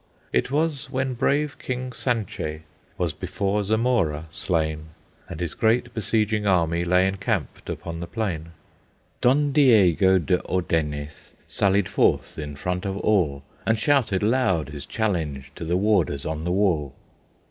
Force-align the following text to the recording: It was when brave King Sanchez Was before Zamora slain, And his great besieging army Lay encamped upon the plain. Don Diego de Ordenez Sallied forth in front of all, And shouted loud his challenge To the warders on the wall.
It 0.33 0.49
was 0.49 0.89
when 0.89 1.13
brave 1.13 1.59
King 1.59 1.93
Sanchez 1.93 2.61
Was 2.97 3.13
before 3.13 3.63
Zamora 3.63 4.25
slain, 4.31 4.85
And 5.29 5.39
his 5.39 5.53
great 5.53 5.93
besieging 5.93 6.47
army 6.47 6.83
Lay 6.83 7.07
encamped 7.07 7.69
upon 7.69 7.99
the 7.99 8.07
plain. 8.07 8.53
Don 9.21 9.51
Diego 9.51 10.17
de 10.17 10.41
Ordenez 10.45 11.33
Sallied 11.47 11.87
forth 11.87 12.39
in 12.39 12.55
front 12.55 12.83
of 12.83 12.97
all, 12.97 13.43
And 13.63 13.77
shouted 13.77 14.23
loud 14.23 14.69
his 14.69 14.87
challenge 14.87 15.51
To 15.55 15.65
the 15.65 15.77
warders 15.77 16.25
on 16.25 16.45
the 16.45 16.51
wall. 16.51 16.95